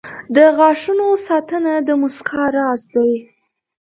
[0.35, 3.11] •د غاښونو ساتنه د مسکا راز دی.